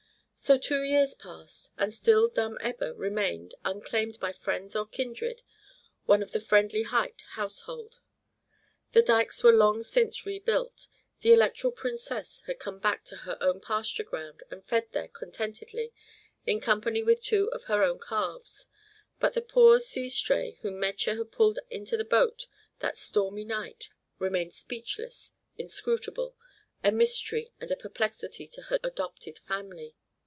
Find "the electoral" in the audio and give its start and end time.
11.21-11.71